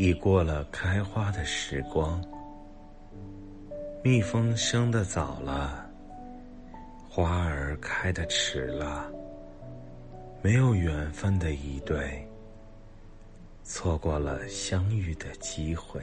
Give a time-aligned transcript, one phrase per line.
[0.00, 2.18] 已过了开花的时光。
[4.02, 5.86] 蜜蜂生的早了
[7.06, 9.12] 花儿开的迟了
[10.40, 12.26] 没有缘分的一对
[13.62, 16.00] 错过了相遇的机会。